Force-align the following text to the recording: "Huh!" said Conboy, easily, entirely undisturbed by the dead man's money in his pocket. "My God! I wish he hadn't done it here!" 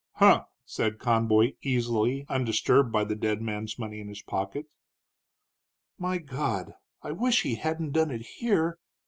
"Huh!" 0.13 0.45
said 0.65 0.97
Conboy, 0.97 1.53
easily, 1.61 2.21
entirely 2.21 2.25
undisturbed 2.27 2.91
by 2.91 3.03
the 3.03 3.15
dead 3.15 3.39
man's 3.39 3.77
money 3.77 3.99
in 3.99 4.07
his 4.07 4.23
pocket. 4.23 4.65
"My 5.99 6.17
God! 6.17 6.73
I 7.03 7.11
wish 7.11 7.43
he 7.43 7.53
hadn't 7.53 7.91
done 7.93 8.09
it 8.09 8.21
here!" 8.25 8.79